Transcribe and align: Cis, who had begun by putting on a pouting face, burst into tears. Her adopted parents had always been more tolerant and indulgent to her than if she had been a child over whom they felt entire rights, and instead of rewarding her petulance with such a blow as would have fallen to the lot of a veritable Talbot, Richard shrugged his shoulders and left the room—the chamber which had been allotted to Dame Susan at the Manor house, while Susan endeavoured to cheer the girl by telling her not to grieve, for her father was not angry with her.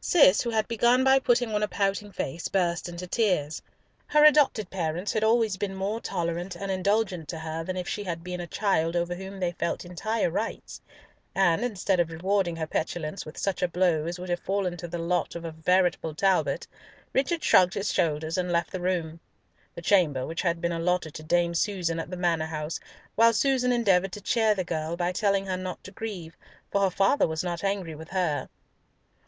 Cis, 0.00 0.40
who 0.40 0.50
had 0.50 0.66
begun 0.66 1.04
by 1.04 1.20
putting 1.20 1.54
on 1.54 1.62
a 1.62 1.68
pouting 1.68 2.10
face, 2.10 2.48
burst 2.48 2.88
into 2.88 3.06
tears. 3.06 3.62
Her 4.08 4.24
adopted 4.24 4.68
parents 4.68 5.12
had 5.12 5.22
always 5.22 5.56
been 5.56 5.76
more 5.76 6.00
tolerant 6.00 6.56
and 6.56 6.72
indulgent 6.72 7.28
to 7.28 7.38
her 7.38 7.62
than 7.62 7.76
if 7.76 7.88
she 7.88 8.02
had 8.02 8.24
been 8.24 8.40
a 8.40 8.48
child 8.48 8.96
over 8.96 9.14
whom 9.14 9.38
they 9.38 9.52
felt 9.52 9.84
entire 9.84 10.28
rights, 10.28 10.80
and 11.36 11.62
instead 11.64 12.00
of 12.00 12.10
rewarding 12.10 12.56
her 12.56 12.66
petulance 12.66 13.24
with 13.24 13.38
such 13.38 13.62
a 13.62 13.68
blow 13.68 14.06
as 14.06 14.18
would 14.18 14.28
have 14.28 14.40
fallen 14.40 14.76
to 14.76 14.88
the 14.88 14.98
lot 14.98 15.36
of 15.36 15.44
a 15.44 15.52
veritable 15.52 16.16
Talbot, 16.16 16.66
Richard 17.12 17.44
shrugged 17.44 17.74
his 17.74 17.92
shoulders 17.92 18.36
and 18.36 18.50
left 18.50 18.72
the 18.72 18.80
room—the 18.80 19.82
chamber 19.82 20.26
which 20.26 20.42
had 20.42 20.60
been 20.60 20.72
allotted 20.72 21.14
to 21.14 21.22
Dame 21.22 21.54
Susan 21.54 22.00
at 22.00 22.10
the 22.10 22.16
Manor 22.16 22.46
house, 22.46 22.80
while 23.14 23.32
Susan 23.32 23.70
endeavoured 23.70 24.10
to 24.14 24.20
cheer 24.20 24.52
the 24.52 24.64
girl 24.64 24.96
by 24.96 25.12
telling 25.12 25.46
her 25.46 25.56
not 25.56 25.84
to 25.84 25.92
grieve, 25.92 26.36
for 26.72 26.80
her 26.80 26.90
father 26.90 27.28
was 27.28 27.44
not 27.44 27.62
angry 27.62 27.94
with 27.94 28.08
her. 28.08 28.48